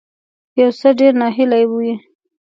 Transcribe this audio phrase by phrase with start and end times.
[0.61, 1.93] یو څه ډیر ناهیلی وي